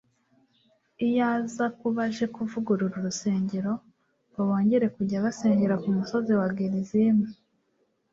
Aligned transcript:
iyo 1.07 1.21
aza 1.35 1.65
kuba 1.79 2.01
aje 2.09 2.25
kuvugurura 2.35 2.93
urusengero 2.99 3.73
ngo 4.29 4.39
bongere 4.47 4.87
kujya 4.95 5.23
basengera 5.25 5.75
ku 5.83 5.89
musozi 5.97 6.31
wa 6.39 6.47
Gerizimu; 6.57 7.25